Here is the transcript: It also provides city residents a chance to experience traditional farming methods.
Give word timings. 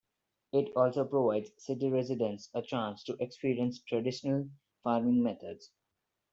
It 0.51 0.71
also 0.75 1.05
provides 1.05 1.51
city 1.59 1.87
residents 1.91 2.49
a 2.55 2.63
chance 2.63 3.03
to 3.03 3.15
experience 3.19 3.83
traditional 3.83 4.49
farming 4.81 5.21
methods. 5.21 5.69